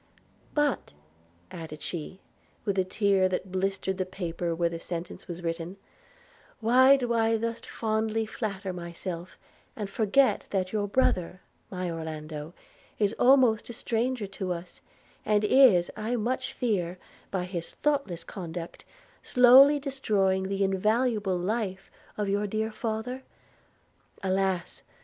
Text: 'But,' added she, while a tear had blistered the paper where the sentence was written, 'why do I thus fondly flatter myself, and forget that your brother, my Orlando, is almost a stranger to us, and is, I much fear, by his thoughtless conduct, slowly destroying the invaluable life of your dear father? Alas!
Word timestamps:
'But,' 0.55 0.93
added 1.51 1.83
she, 1.83 2.21
while 2.63 2.79
a 2.79 2.83
tear 2.83 3.29
had 3.29 3.39
blistered 3.45 3.97
the 3.99 4.05
paper 4.07 4.55
where 4.55 4.67
the 4.67 4.79
sentence 4.79 5.27
was 5.27 5.43
written, 5.43 5.77
'why 6.59 6.97
do 6.97 7.13
I 7.13 7.37
thus 7.37 7.61
fondly 7.61 8.25
flatter 8.25 8.73
myself, 8.73 9.37
and 9.75 9.87
forget 9.87 10.45
that 10.49 10.71
your 10.73 10.87
brother, 10.87 11.41
my 11.69 11.87
Orlando, 11.91 12.55
is 12.97 13.13
almost 13.19 13.69
a 13.69 13.73
stranger 13.73 14.25
to 14.25 14.51
us, 14.53 14.81
and 15.23 15.43
is, 15.43 15.91
I 15.95 16.15
much 16.15 16.53
fear, 16.53 16.97
by 17.29 17.43
his 17.43 17.75
thoughtless 17.75 18.23
conduct, 18.23 18.83
slowly 19.21 19.79
destroying 19.79 20.45
the 20.47 20.63
invaluable 20.63 21.37
life 21.37 21.91
of 22.17 22.27
your 22.27 22.47
dear 22.47 22.71
father? 22.71 23.21
Alas! 24.23 24.81